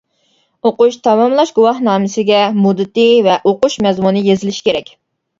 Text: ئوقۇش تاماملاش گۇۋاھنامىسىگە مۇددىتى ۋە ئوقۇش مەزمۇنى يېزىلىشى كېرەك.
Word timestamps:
ئوقۇش 0.67 0.95
تاماملاش 1.07 1.49
گۇۋاھنامىسىگە 1.59 2.39
مۇددىتى 2.63 3.03
ۋە 3.27 3.35
ئوقۇش 3.51 3.77
مەزمۇنى 3.89 4.23
يېزىلىشى 4.29 4.65
كېرەك. 4.69 4.91